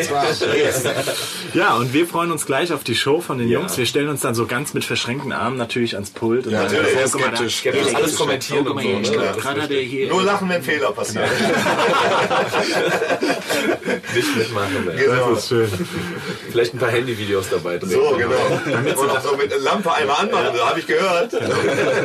[0.57, 0.85] Yes.
[1.55, 3.77] Ja, und wir freuen uns gleich auf die Show von den Jungs.
[3.77, 6.47] Wir stellen uns dann so ganz mit verschränkten Armen natürlich ans Pult.
[6.47, 6.89] Und natürlich.
[7.07, 9.35] sagen, da, Ja, Felix alles kommentieren schon- und so, hier, ne?
[9.39, 10.09] Gerade hat der hier.
[10.09, 11.29] Nur lachen, wenn Fehler passieren.
[14.15, 14.89] Nicht mitmachen.
[14.91, 15.05] ey.
[15.05, 15.31] Genau.
[15.31, 15.69] Das ist schön.
[16.51, 17.91] Vielleicht ein paar Handyvideos dabei drin.
[17.91, 19.01] So, genau.
[19.01, 21.33] Und auch so mit der Lampe einmal anmachen, so habe ich gehört.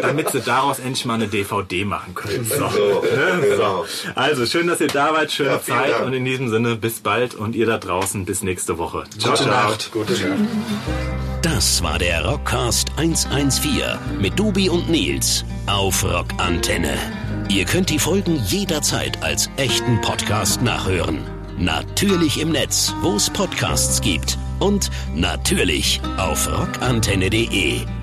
[0.02, 2.46] Damit sie daraus endlich mal eine DVD machen können.
[2.46, 2.68] So.
[2.70, 3.04] So,
[3.42, 3.86] genau.
[4.16, 5.32] Also, schön, dass ihr da wart.
[5.32, 6.02] Schöne Ja, Zeit.
[6.02, 7.36] Und in diesem Sinne, bis bald.
[7.36, 9.04] Und ihr da draußen, bis nächste Woche.
[9.18, 9.70] Ciao, Gute ciao.
[9.70, 9.92] Nacht.
[9.92, 10.50] Gute Nacht.
[11.42, 16.96] Das war der Rockcast 114 mit Dubi und Nils auf Rockantenne.
[17.50, 21.20] Ihr könnt die Folgen jederzeit als echten Podcast nachhören.
[21.58, 24.38] Natürlich im Netz, wo es Podcasts gibt.
[24.60, 27.97] Und natürlich auf rockantenne.de.